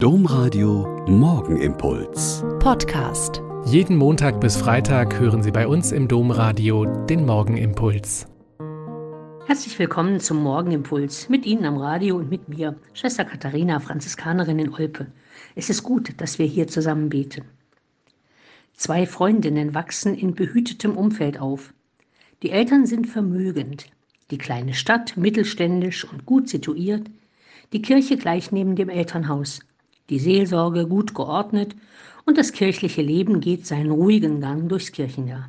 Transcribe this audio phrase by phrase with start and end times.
[0.00, 2.44] Domradio Morgenimpuls.
[2.60, 3.42] Podcast.
[3.66, 8.28] Jeden Montag bis Freitag hören Sie bei uns im Domradio den Morgenimpuls.
[9.48, 14.72] Herzlich willkommen zum Morgenimpuls mit Ihnen am Radio und mit mir, Schwester Katharina, Franziskanerin in
[14.72, 15.08] Olpe.
[15.56, 17.42] Es ist gut, dass wir hier zusammen beten.
[18.74, 21.74] Zwei Freundinnen wachsen in behütetem Umfeld auf.
[22.44, 23.86] Die Eltern sind vermögend,
[24.30, 27.10] die kleine Stadt mittelständisch und gut situiert,
[27.72, 29.58] die Kirche gleich neben dem Elternhaus,
[30.10, 31.74] die Seelsorge gut geordnet
[32.24, 35.48] und das kirchliche Leben geht seinen ruhigen Gang durchs Kirchenjahr.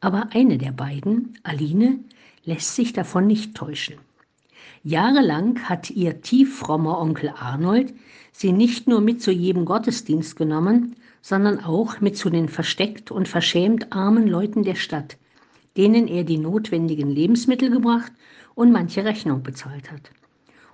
[0.00, 1.98] Aber eine der beiden, Aline,
[2.44, 3.96] lässt sich davon nicht täuschen.
[4.82, 7.94] Jahrelang hat ihr tieffrommer Onkel Arnold
[8.32, 13.28] sie nicht nur mit zu jedem Gottesdienst genommen, sondern auch mit zu den versteckt und
[13.28, 15.16] verschämt armen Leuten der Stadt,
[15.76, 18.12] denen er die notwendigen Lebensmittel gebracht
[18.54, 20.10] und manche Rechnung bezahlt hat.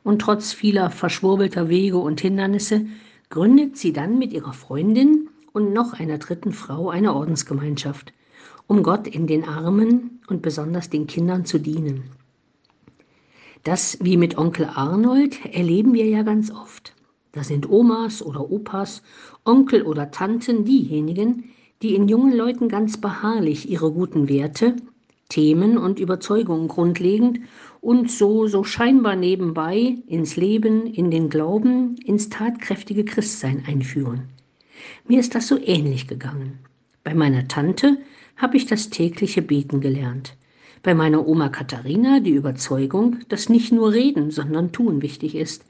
[0.03, 2.87] Und trotz vieler verschwurbelter Wege und Hindernisse
[3.29, 8.13] gründet sie dann mit ihrer Freundin und noch einer dritten Frau eine Ordensgemeinschaft,
[8.67, 12.05] um Gott in den Armen und besonders den Kindern zu dienen.
[13.63, 16.95] Das, wie mit Onkel Arnold, erleben wir ja ganz oft.
[17.33, 19.03] Da sind Omas oder Opas,
[19.45, 21.45] Onkel oder Tanten diejenigen,
[21.83, 24.77] die in jungen Leuten ganz beharrlich ihre guten Werte,
[25.29, 27.41] Themen und Überzeugungen grundlegend
[27.81, 34.29] und so, so scheinbar nebenbei ins Leben, in den Glauben, ins tatkräftige Christsein einführen.
[35.07, 36.59] Mir ist das so ähnlich gegangen.
[37.05, 37.99] Bei meiner Tante
[38.37, 40.37] habe ich das tägliche Beten gelernt.
[40.83, 45.65] Bei meiner Oma Katharina die Überzeugung, dass nicht nur Reden, sondern Tun wichtig ist.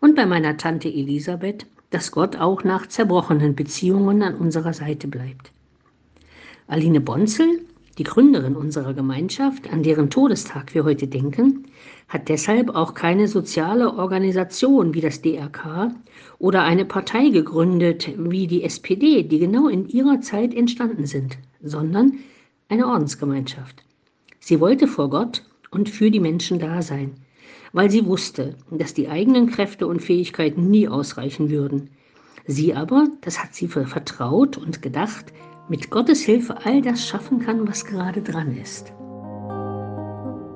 [0.00, 5.52] Und bei meiner Tante Elisabeth, dass Gott auch nach zerbrochenen Beziehungen an unserer Seite bleibt.
[6.66, 7.60] Aline Bonzel
[7.98, 11.66] die Gründerin unserer Gemeinschaft, an deren Todestag wir heute denken,
[12.08, 15.94] hat deshalb auch keine soziale Organisation wie das DRK
[16.38, 22.18] oder eine Partei gegründet wie die SPD, die genau in ihrer Zeit entstanden sind, sondern
[22.68, 23.84] eine Ordensgemeinschaft.
[24.40, 27.12] Sie wollte vor Gott und für die Menschen da sein,
[27.72, 31.90] weil sie wusste, dass die eigenen Kräfte und Fähigkeiten nie ausreichen würden.
[32.46, 35.26] Sie aber, das hat sie vertraut und gedacht,
[35.68, 38.92] mit Gottes Hilfe all das schaffen kann, was gerade dran ist.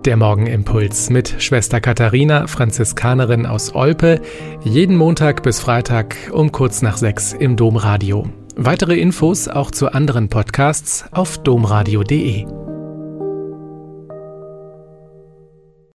[0.05, 4.21] Der Morgenimpuls mit Schwester Katharina, Franziskanerin aus Olpe,
[4.62, 8.28] jeden Montag bis Freitag um kurz nach sechs im Domradio.
[8.55, 12.66] Weitere Infos auch zu anderen Podcasts auf domradio.de.